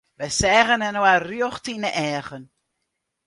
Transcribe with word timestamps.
Wy 0.19 0.27
seagen 0.39 0.85
inoar 0.89 1.21
rjocht 1.29 1.65
yn 1.73 1.85
'e 1.85 1.91
eagen. 2.07 2.43